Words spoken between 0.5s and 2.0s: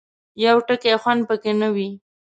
ټکی خوند پکې نه وي.